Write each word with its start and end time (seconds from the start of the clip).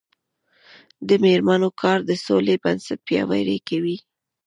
د 1.07 1.09
میرمنو 1.23 1.69
کار 1.81 1.99
د 2.09 2.11
سولې 2.25 2.55
بنسټ 2.63 2.99
پیاوړی 3.07 3.57
کوي. 3.69 3.97